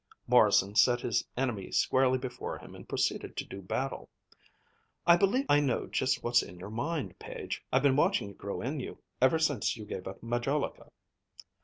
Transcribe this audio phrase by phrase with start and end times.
[0.25, 4.09] Morrison set his enemy squarely before him and proceeded to do battle.
[5.05, 8.61] "I believe I know just what's in your mind, Page: I've been watching it grow
[8.63, 10.89] in you, ever since you gave up majolica."